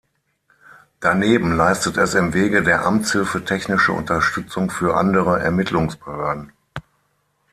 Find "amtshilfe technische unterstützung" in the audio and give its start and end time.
2.87-4.71